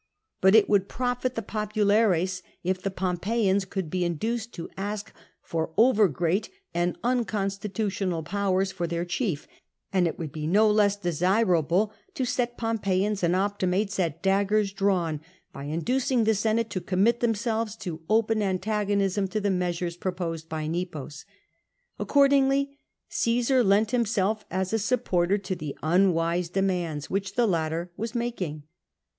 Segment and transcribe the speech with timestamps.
[0.41, 5.69] But it would profit the fojpulares if the Pompeians could be induced to ask for
[5.77, 9.47] over great and unconstitutional powers for their chief;
[9.93, 15.21] and it would be no less desirable to set Pompeians and Optimates at daggers drawn,
[15.53, 20.65] by inducing the Senate to commit themselves to open antagonism to the measures proposed by
[20.65, 21.25] Nepos.
[21.99, 28.15] Accordingly Caesar lent himself as a supporter to the unwise demands which the latter was
[28.15, 28.63] making.